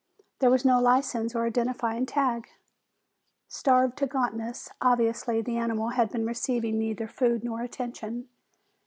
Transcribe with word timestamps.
There 0.39 0.49
was 0.49 0.65
no 0.65 0.81
license 0.81 1.35
or 1.35 1.45
identifying 1.45 2.07
tag. 2.07 2.47
Starved 3.47 3.95
to 3.99 4.07
gauntness, 4.07 4.71
obviously 4.81 5.43
the 5.43 5.57
animal 5.57 5.89
had 5.89 6.09
been 6.09 6.25
receiving 6.25 6.79
neither 6.79 7.07
food 7.07 7.43
nor 7.43 7.61
attention. 7.61 8.27